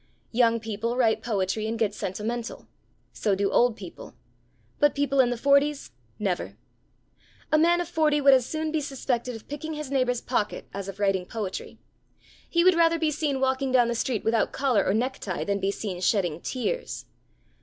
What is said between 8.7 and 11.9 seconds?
be suspected of picking his neighbour's pocket as of writing poetry.